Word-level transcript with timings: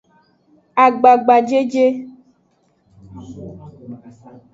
Agbagbajeje. 0.85 1.85